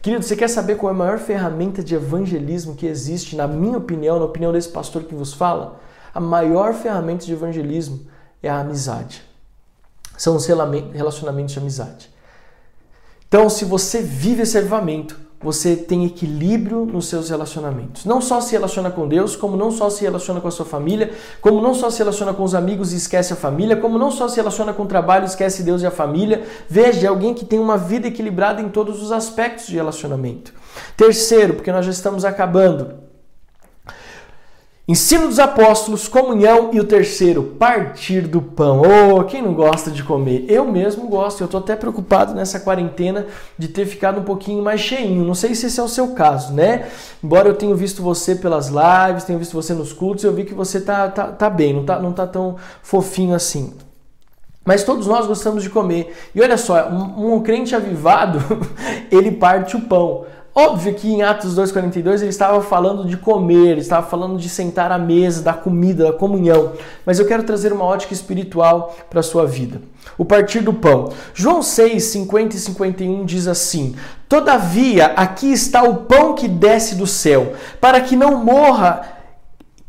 [0.00, 3.78] Querido, você quer saber qual é a maior ferramenta de evangelismo que existe, na minha
[3.78, 5.80] opinião, na opinião desse pastor que vos fala?
[6.14, 8.06] A maior ferramenta de evangelismo
[8.42, 9.22] é a amizade.
[10.16, 12.10] São os relacionamentos de amizade.
[13.28, 18.04] Então, se você vive esse avivamento, você tem equilíbrio nos seus relacionamentos.
[18.04, 21.12] Não só se relaciona com Deus, como não só se relaciona com a sua família,
[21.40, 24.26] como não só se relaciona com os amigos e esquece a família, como não só
[24.26, 26.42] se relaciona com o trabalho esquece Deus e a família.
[26.68, 30.52] Veja, é alguém que tem uma vida equilibrada em todos os aspectos de relacionamento.
[30.96, 33.07] Terceiro, porque nós já estamos acabando,
[34.90, 38.80] Ensino dos apóstolos, comunhão e o terceiro, partir do pão.
[38.80, 40.46] Oh, quem não gosta de comer?
[40.48, 41.42] Eu mesmo gosto.
[41.42, 43.26] Eu estou até preocupado nessa quarentena
[43.58, 45.26] de ter ficado um pouquinho mais cheinho.
[45.26, 46.88] Não sei se esse é o seu caso, né?
[47.22, 50.54] Embora eu tenha visto você pelas lives, tenha visto você nos cultos, eu vi que
[50.54, 53.74] você tá, tá, tá bem, não tá, não tá tão fofinho assim.
[54.64, 56.14] Mas todos nós gostamos de comer.
[56.34, 58.38] E olha só, um, um crente avivado,
[59.12, 60.24] ele parte o pão.
[60.60, 64.90] Óbvio que em Atos 2,42 ele estava falando de comer, ele estava falando de sentar
[64.90, 66.72] à mesa, da comida, da comunhão.
[67.06, 69.80] Mas eu quero trazer uma ótica espiritual para a sua vida.
[70.18, 71.12] O partir do pão.
[71.32, 73.94] João 6, 50 e 51 diz assim:
[74.28, 79.02] Todavia, aqui está o pão que desce do céu, para que não morra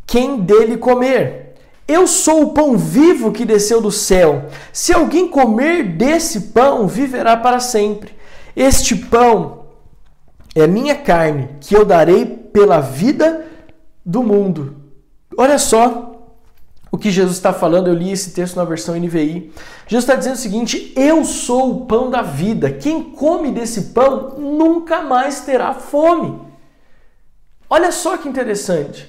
[0.06, 1.56] quem dele comer.
[1.88, 4.46] Eu sou o pão vivo que desceu do céu.
[4.72, 8.14] Se alguém comer desse pão, viverá para sempre.
[8.56, 9.59] Este pão
[10.56, 13.46] é minha carne, que eu darei pela vida
[14.06, 14.76] do mundo.
[15.38, 16.10] Olha só
[16.92, 19.52] o que Jesus está falando, eu li esse texto na versão NVI.
[19.88, 22.72] Jesus está dizendo o seguinte: Eu sou o pão da vida.
[22.72, 26.40] Quem come desse pão nunca mais terá fome.
[27.70, 29.08] Olha só que interessante.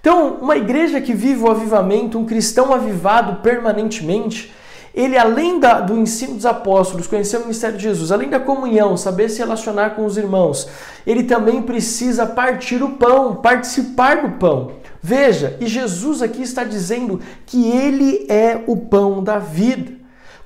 [0.00, 4.52] Então, uma igreja que vive o avivamento, um cristão avivado permanentemente,
[4.94, 8.96] ele, além da, do ensino dos apóstolos, conhecer o ministério de Jesus, além da comunhão,
[8.96, 10.68] saber se relacionar com os irmãos,
[11.06, 14.72] ele também precisa partir o pão, participar do pão.
[15.02, 20.00] Veja, e Jesus aqui está dizendo que ele é o pão da vida.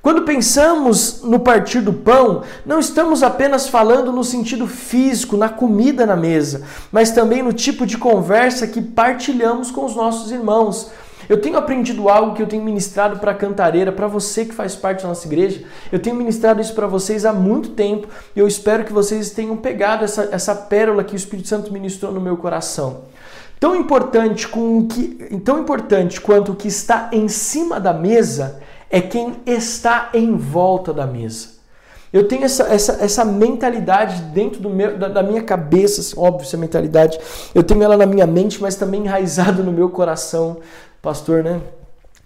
[0.05, 6.05] Quando pensamos no partir do pão, não estamos apenas falando no sentido físico, na comida
[6.05, 10.91] na mesa, mas também no tipo de conversa que partilhamos com os nossos irmãos.
[11.27, 14.75] Eu tenho aprendido algo que eu tenho ministrado para a cantareira, para você que faz
[14.75, 15.63] parte da nossa igreja.
[15.91, 19.57] Eu tenho ministrado isso para vocês há muito tempo e eu espero que vocês tenham
[19.57, 23.01] pegado essa, essa pérola que o Espírito Santo ministrou no meu coração.
[23.59, 28.59] Tão importante, com que, tão importante quanto o que está em cima da mesa
[28.89, 31.55] é quem está em volta da mesa.
[32.15, 36.55] Eu tenho essa, essa, essa mentalidade dentro do meu, da, da minha cabeça, óbvio, essa
[36.55, 37.19] mentalidade.
[37.53, 40.57] Eu tenho ela na minha mente, mas também enraizado no meu coração
[41.05, 41.61] pastor, né?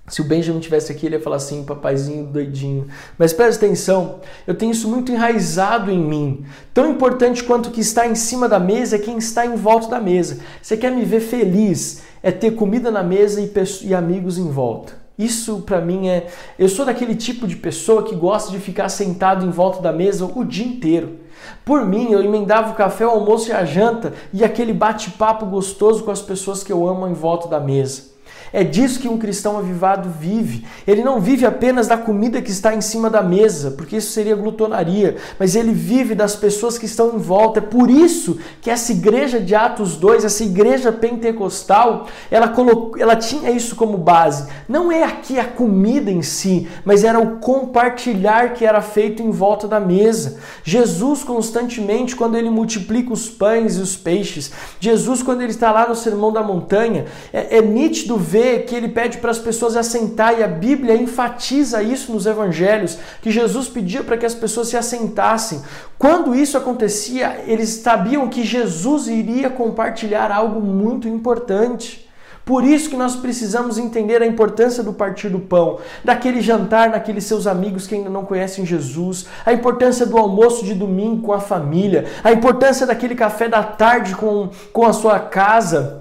[0.08, 2.88] Se o Benjamin tivesse aqui, ele ia falar assim, papaizinho doidinho.
[3.18, 6.46] Mas presta atenção, eu tenho isso muito enraizado em mim.
[6.74, 9.90] Tão importante quanto o que está em cima da mesa é quem está em volta
[9.90, 10.40] da mesa.
[10.62, 12.02] Você quer me ver feliz?
[12.24, 13.52] É ter comida na mesa e,
[13.84, 14.94] e amigos em volta.
[15.18, 16.28] Isso para mim é.
[16.58, 20.26] Eu sou daquele tipo de pessoa que gosta de ficar sentado em volta da mesa
[20.26, 21.20] o dia inteiro.
[21.66, 26.04] Por mim, eu emendava o café, o almoço e a janta e aquele bate-papo gostoso
[26.04, 28.19] com as pessoas que eu amo em volta da mesa.
[28.52, 30.66] É disso que um cristão avivado vive.
[30.88, 34.36] Ele não vive apenas da comida que está em cima da mesa, porque isso seria
[34.36, 37.60] glutonaria, mas ele vive das pessoas que estão em volta.
[37.60, 43.16] É por isso que essa igreja de Atos 2, essa igreja pentecostal, ela, colocou, ela
[43.16, 44.50] tinha isso como base.
[44.68, 49.30] Não é aqui a comida em si, mas era o compartilhar que era feito em
[49.30, 50.40] volta da mesa.
[50.64, 55.88] Jesus constantemente, quando ele multiplica os pães e os peixes, Jesus, quando ele está lá
[55.88, 59.76] no Sermão da Montanha, é, é nítido ver vê que ele pede para as pessoas
[59.76, 64.70] assentar e a Bíblia enfatiza isso nos evangelhos, que Jesus pedia para que as pessoas
[64.70, 65.62] se assentassem.
[65.98, 72.08] Quando isso acontecia, eles sabiam que Jesus iria compartilhar algo muito importante.
[72.46, 77.26] Por isso que nós precisamos entender a importância do partir do pão, daquele jantar naqueles
[77.26, 81.40] seus amigos que ainda não conhecem Jesus, a importância do almoço de domingo com a
[81.40, 85.99] família, a importância daquele café da tarde com, com a sua casa.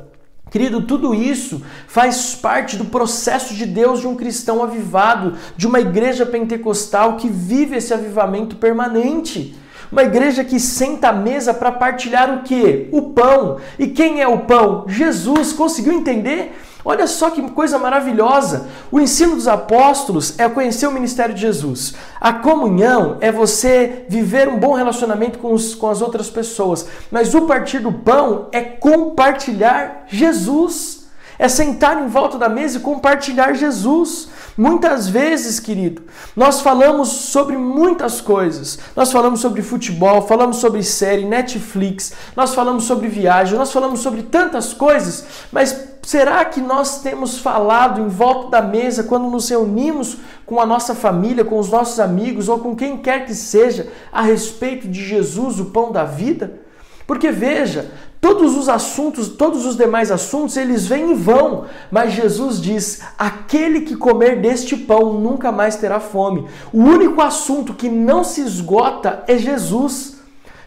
[0.50, 5.80] Querido, tudo isso faz parte do processo de Deus de um cristão avivado, de uma
[5.80, 9.56] igreja pentecostal que vive esse avivamento permanente.
[9.90, 12.88] Uma igreja que senta à mesa para partilhar o que?
[12.92, 13.58] O pão.
[13.78, 14.84] E quem é o pão?
[14.86, 15.52] Jesus.
[15.52, 16.54] Conseguiu entender?
[16.88, 18.66] Olha só que coisa maravilhosa!
[18.90, 21.92] O ensino dos apóstolos é conhecer o ministério de Jesus.
[22.18, 26.88] A comunhão é você viver um bom relacionamento com, os, com as outras pessoas.
[27.10, 31.06] Mas o partir do pão é compartilhar Jesus.
[31.38, 34.30] É sentar em volta da mesa e compartilhar Jesus.
[34.58, 36.02] Muitas vezes, querido,
[36.34, 38.76] nós falamos sobre muitas coisas.
[38.96, 44.24] Nós falamos sobre futebol, falamos sobre série, Netflix, nós falamos sobre viagem, nós falamos sobre
[44.24, 50.16] tantas coisas, mas será que nós temos falado em volta da mesa quando nos reunimos
[50.44, 54.22] com a nossa família, com os nossos amigos ou com quem quer que seja a
[54.22, 56.58] respeito de Jesus, o pão da vida?
[57.06, 62.60] Porque veja, todos os assuntos, todos os demais assuntos, eles vêm e vão, mas Jesus
[62.60, 66.46] diz: aquele que comer deste pão nunca mais terá fome.
[66.72, 70.16] O único assunto que não se esgota é Jesus.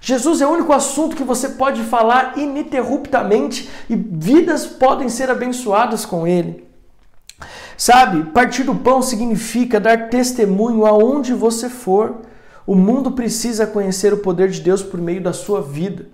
[0.04, 6.06] Jesus é o único assunto que você pode falar ininterruptamente e vidas podem ser abençoadas
[6.06, 6.68] com ele.
[7.78, 12.18] Sabe, partir do pão significa dar testemunho aonde você for.
[12.66, 16.08] O mundo precisa conhecer o poder de Deus por meio da sua vida.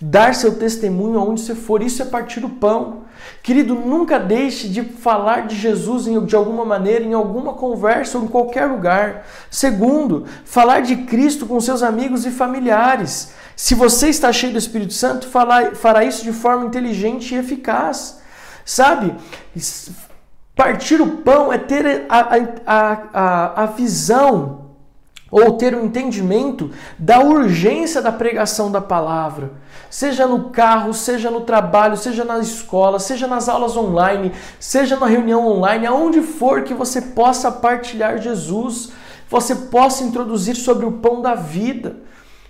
[0.00, 1.82] Dar seu testemunho aonde você for.
[1.82, 3.04] Isso é partir do pão.
[3.42, 8.28] Querido, nunca deixe de falar de Jesus de alguma maneira, em alguma conversa ou em
[8.28, 9.26] qualquer lugar.
[9.50, 13.32] Segundo, falar de Cristo com seus amigos e familiares.
[13.56, 18.20] Se você está cheio do Espírito Santo, fará isso de forma inteligente e eficaz.
[18.64, 19.14] Sabe?
[20.56, 24.63] Partir o pão é ter a, a, a, a visão
[25.34, 29.50] ou ter um entendimento da urgência da pregação da palavra,
[29.90, 35.06] seja no carro, seja no trabalho, seja na escola, seja nas aulas online, seja na
[35.06, 38.92] reunião online, aonde for que você possa partilhar Jesus,
[39.28, 41.96] você possa introduzir sobre o pão da vida.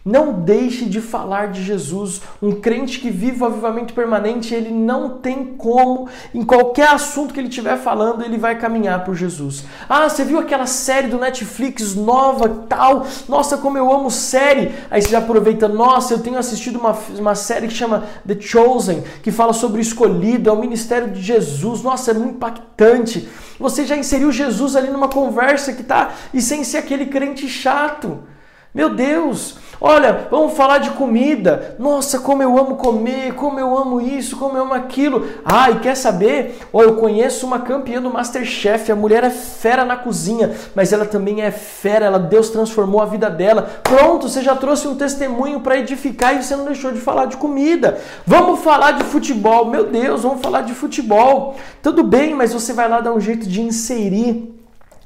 [0.05, 2.21] Não deixe de falar de Jesus.
[2.43, 7.41] Um crente que vive o avivamento permanente, ele não tem como, em qualquer assunto que
[7.41, 9.65] ele estiver falando, ele vai caminhar por Jesus.
[9.89, 13.07] Ah, você viu aquela série do Netflix nova, tal?
[13.27, 14.75] Nossa, como eu amo série.
[14.91, 19.03] Aí você já aproveita, nossa, eu tenho assistido uma, uma série que chama The Chosen,
[19.23, 21.83] que fala sobre o escolhido, é o ministério de Jesus.
[21.83, 23.27] Nossa, é muito impactante.
[23.59, 28.34] Você já inseriu Jesus ali numa conversa que tá, e sem ser aquele crente chato.
[28.75, 31.77] Meu Deus, olha, vamos falar de comida.
[31.79, 35.29] Nossa, como eu amo comer, como eu amo isso, como eu amo aquilo.
[35.45, 36.59] Ah, e quer saber?
[36.73, 38.91] Oh, eu conheço uma campeã do Masterchef.
[38.91, 42.07] A mulher é fera na cozinha, mas ela também é fera.
[42.07, 43.63] Ela, Deus transformou a vida dela.
[43.85, 47.37] Pronto, você já trouxe um testemunho para edificar e você não deixou de falar de
[47.37, 48.01] comida.
[48.27, 49.67] Vamos falar de futebol.
[49.67, 51.55] Meu Deus, vamos falar de futebol.
[51.81, 54.53] Tudo bem, mas você vai lá dar um jeito de inserir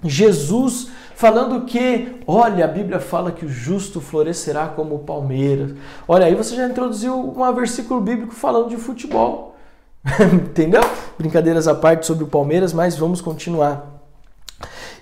[0.02, 5.74] Jesus falando que, olha, a Bíblia fala que o justo florescerá como palmeiras.
[6.07, 9.57] Olha, aí você já introduziu um versículo bíblico falando de futebol.
[10.33, 10.81] Entendeu?
[11.18, 14.00] Brincadeiras à parte sobre o Palmeiras, mas vamos continuar.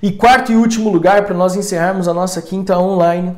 [0.02, 3.36] E quarto e último lugar, para nós encerrarmos a nossa quinta online.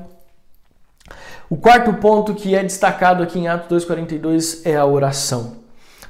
[1.51, 5.57] O quarto ponto que é destacado aqui em Atos 2,42 é a oração.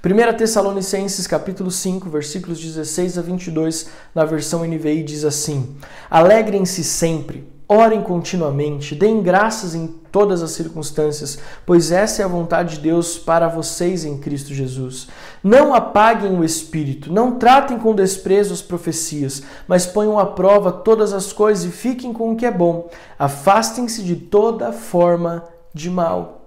[0.00, 5.76] 1 Tessalonicenses capítulo 5, versículos 16 a 22, na versão NVI diz assim:
[6.08, 12.76] Alegrem-se sempre, orem continuamente, deem graças em todas as circunstâncias, pois essa é a vontade
[12.76, 15.08] de Deus para vocês em Cristo Jesus.
[15.42, 21.12] Não apaguem o espírito, não tratem com desprezo as profecias, mas ponham à prova todas
[21.12, 22.88] as coisas e fiquem com o que é bom.
[23.18, 26.38] Afastem-se de toda forma de mal.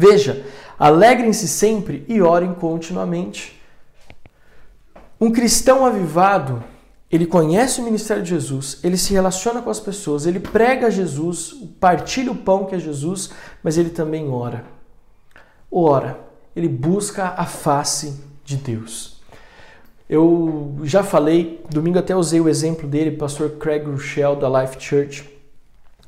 [0.00, 0.46] Veja,
[0.78, 3.60] alegrem-se sempre e orem continuamente.
[5.20, 6.64] Um cristão avivado,
[7.10, 11.54] ele conhece o ministério de Jesus, ele se relaciona com as pessoas, ele prega Jesus,
[11.78, 13.28] partilha o pão que é Jesus,
[13.62, 14.64] mas ele também ora.
[15.70, 16.18] Ora,
[16.56, 19.20] ele busca a face de Deus.
[20.08, 25.28] Eu já falei, domingo até usei o exemplo dele, pastor Craig Rochelle da Life Church.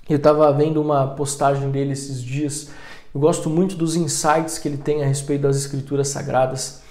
[0.09, 2.71] Eu estava vendo uma postagem dele esses dias
[3.14, 6.83] eu gosto muito dos insights que ele tem a respeito das escrituras sagradas.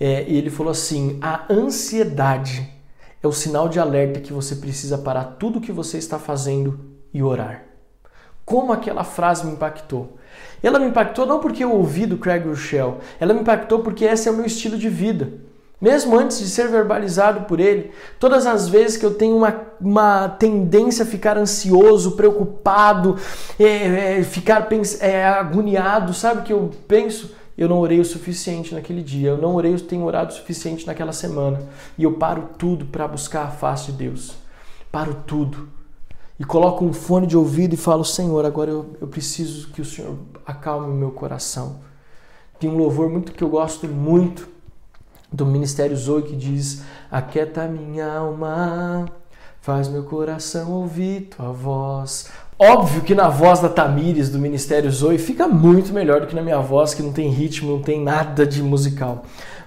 [0.00, 2.68] É, e ele falou assim: a ansiedade
[3.22, 6.80] é o sinal de alerta que você precisa parar tudo o que você está fazendo
[7.12, 7.64] e orar.
[8.44, 10.16] Como aquela frase me impactou?
[10.62, 14.28] Ela me impactou não porque eu ouvi do Craig Rochelle, ela me impactou porque esse
[14.28, 15.32] é o meu estilo de vida.
[15.80, 20.28] Mesmo antes de ser verbalizado por ele, todas as vezes que eu tenho uma, uma
[20.28, 23.16] tendência a ficar ansioso, preocupado,
[23.60, 24.68] é, é, ficar
[25.00, 27.32] é, agoniado, sabe que eu penso?
[27.56, 30.86] Eu não orei o suficiente naquele dia, eu não orei, eu tenho orado o suficiente
[30.86, 31.60] naquela semana.
[31.96, 34.34] E eu paro tudo para buscar a face de Deus.
[34.90, 35.68] Paro tudo.
[36.40, 39.84] E coloco um fone de ouvido e falo: Senhor, agora eu, eu preciso que o
[39.84, 41.80] Senhor acalme o meu coração.
[42.60, 44.48] Tem um louvor muito que eu gosto muito
[45.32, 49.06] do Ministério Zoe que diz: Aquieta minha alma,
[49.60, 52.30] faz meu coração ouvir tua voz.
[52.58, 56.42] Óbvio que na voz da Tamires do Ministério Zoe fica muito melhor do que na
[56.42, 59.24] minha voz, que não tem ritmo, não tem nada de musical.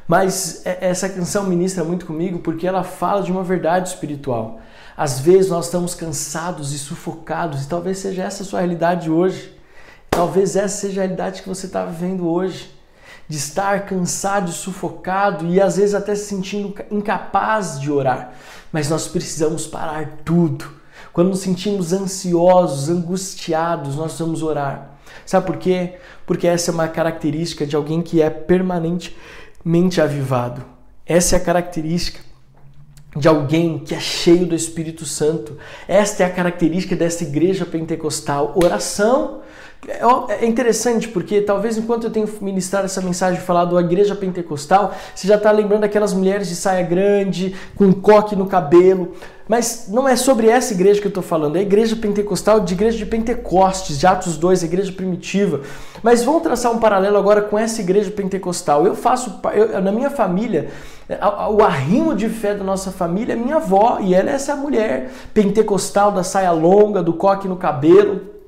[0.08, 4.60] Mas é, essa canção ministra muito comigo porque ela fala de uma verdade espiritual.
[4.98, 9.56] Às vezes nós estamos cansados e sufocados, e talvez seja essa a sua realidade hoje.
[10.10, 12.81] Talvez essa seja a realidade que você está vivendo hoje
[13.32, 18.34] de estar cansado e sufocado e às vezes até se sentindo incapaz de orar.
[18.74, 20.70] Mas nós precisamos parar tudo.
[21.14, 24.98] Quando nos sentimos ansiosos, angustiados, nós vamos orar.
[25.26, 25.94] Sabe por quê?
[26.26, 30.66] Porque essa é uma característica de alguém que é permanentemente avivado.
[31.06, 32.20] Essa é a característica
[33.16, 35.58] de alguém que é cheio do Espírito Santo.
[35.88, 39.40] Esta é a característica dessa igreja pentecostal: oração
[39.88, 44.94] É, é interessante porque talvez enquanto eu tenho ministrado essa mensagem falado da igreja pentecostal,
[45.16, 49.14] você já está lembrando daquelas mulheres de saia grande, com coque no cabelo.
[49.48, 52.74] Mas não é sobre essa igreja que eu estou falando, é a igreja pentecostal de
[52.74, 55.62] igreja de Pentecostes, de Atos 2, a igreja primitiva.
[56.02, 58.86] Mas vamos traçar um paralelo agora com essa igreja pentecostal.
[58.86, 60.70] Eu faço, eu, na minha família,
[61.50, 65.12] o arrimo de fé da nossa família é minha avó, e ela é essa mulher
[65.34, 68.41] pentecostal da saia longa, do coque no cabelo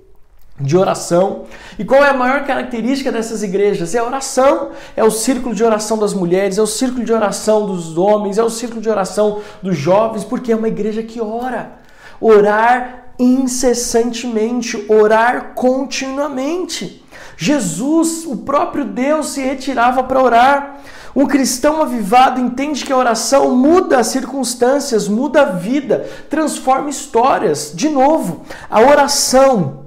[0.60, 1.43] de oração.
[1.78, 3.95] E qual é a maior característica dessas igrejas?
[3.95, 4.70] É a oração.
[4.95, 8.43] É o círculo de oração das mulheres, é o círculo de oração dos homens, é
[8.43, 11.80] o círculo de oração dos jovens, porque é uma igreja que ora.
[12.22, 17.04] Orar incessantemente, orar continuamente.
[17.38, 20.80] Jesus, o próprio Deus, se retirava para orar.
[21.16, 27.72] Um cristão avivado entende que a oração muda as circunstâncias, muda a vida, transforma histórias.
[27.76, 29.83] De novo, a oração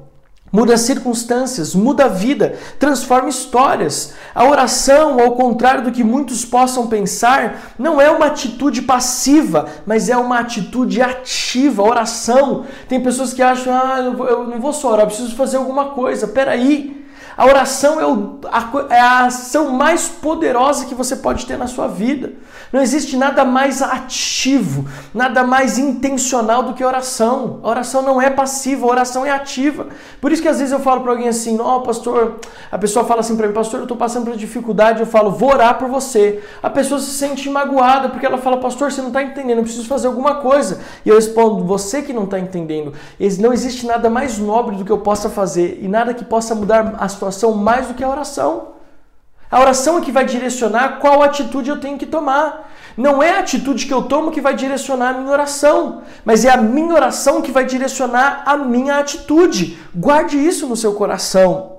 [0.56, 4.14] muda as circunstâncias, muda a vida, transforma histórias.
[4.34, 10.08] A oração, ao contrário do que muitos possam pensar, não é uma atitude passiva, mas
[10.08, 11.82] é uma atitude ativa.
[11.82, 15.58] A oração, tem pessoas que acham, ah, eu não vou só orar, eu preciso fazer
[15.58, 16.26] alguma coisa.
[16.26, 17.05] Peraí,
[17.36, 21.66] a oração é, o, a, é, a, ação mais poderosa que você pode ter na
[21.66, 22.32] sua vida.
[22.72, 27.60] Não existe nada mais ativo, nada mais intencional do que oração.
[27.62, 29.88] A oração não é passiva, a oração é ativa.
[30.18, 32.36] Por isso que às vezes eu falo para alguém assim: Ó, oh, pastor,
[32.72, 35.00] a pessoa fala assim para mim, pastor, eu estou passando por dificuldade.
[35.00, 36.42] Eu falo, vou orar por você.
[36.62, 39.86] A pessoa se sente magoada porque ela fala, pastor, você não está entendendo, eu preciso
[39.86, 40.80] fazer alguma coisa.
[41.04, 42.94] E eu respondo, você que não está entendendo.
[43.38, 46.94] Não existe nada mais nobre do que eu possa fazer e nada que possa mudar
[46.98, 48.76] a situação situação mais do que a oração.
[49.50, 52.72] A oração é que vai direcionar qual atitude eu tenho que tomar.
[52.96, 56.50] Não é a atitude que eu tomo que vai direcionar a minha oração, mas é
[56.50, 59.78] a minha oração que vai direcionar a minha atitude.
[59.94, 61.76] Guarde isso no seu coração.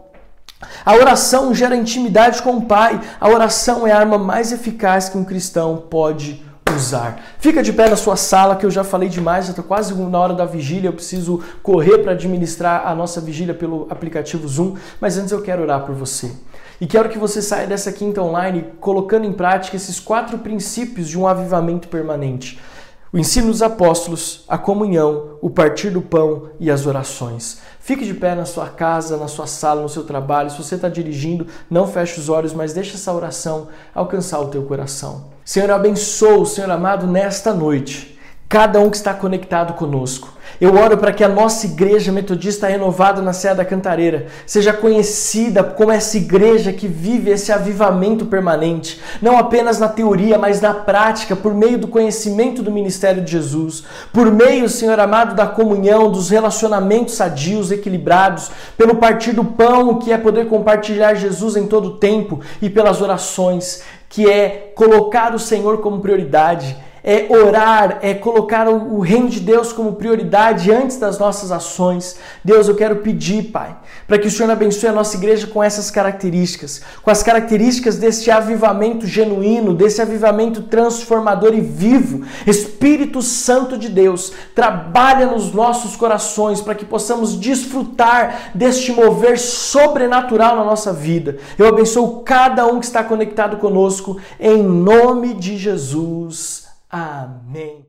[0.85, 2.99] A oração gera intimidade com o Pai.
[3.19, 6.45] A oração é a arma mais eficaz que um cristão pode
[6.76, 7.20] usar.
[7.39, 10.20] Fica de pé na sua sala, que eu já falei demais, já estou quase na
[10.20, 15.18] hora da vigília, eu preciso correr para administrar a nossa vigília pelo aplicativo Zoom, mas
[15.18, 16.32] antes eu quero orar por você.
[16.80, 21.18] E quero que você saia dessa quinta online colocando em prática esses quatro princípios de
[21.18, 22.59] um avivamento permanente.
[23.11, 27.59] O ensino dos apóstolos, a comunhão, o partir do pão e as orações.
[27.80, 30.51] Fique de pé na sua casa, na sua sala, no seu trabalho.
[30.51, 34.63] Se você está dirigindo, não feche os olhos, mas deixe essa oração alcançar o teu
[34.63, 35.36] coração.
[35.47, 38.19] Senhor, abençoa o Senhor amado nesta noite,
[38.49, 40.33] cada um que está conectado conosco.
[40.59, 45.63] Eu oro para que a nossa igreja metodista renovada na Serra da Cantareira seja conhecida
[45.63, 51.33] como essa igreja que vive esse avivamento permanente, não apenas na teoria, mas na prática,
[51.33, 56.29] por meio do conhecimento do ministério de Jesus, por meio, Senhor amado, da comunhão, dos
[56.29, 61.97] relacionamentos sadios, equilibrados, pelo partir do pão, que é poder compartilhar Jesus em todo o
[61.97, 66.75] tempo, e pelas orações, que é colocar o Senhor como prioridade
[67.07, 72.17] é orar, é colocar o reino de Deus como prioridade antes das nossas ações.
[72.43, 75.89] Deus, eu quero pedir, Pai, para que o Senhor abençoe a nossa igreja com essas
[75.89, 82.25] características, com as características deste avivamento genuíno, desse avivamento transformador e vivo.
[82.45, 90.57] Espírito Santo de Deus, trabalha nos nossos corações para que possamos desfrutar deste mover sobrenatural
[90.57, 91.37] na nossa vida.
[91.57, 96.66] Eu abençoo cada um que está conectado conosco, em nome de Jesus.
[96.89, 97.85] Amém.